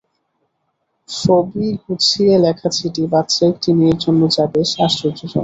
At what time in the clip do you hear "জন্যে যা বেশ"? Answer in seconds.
4.03-4.69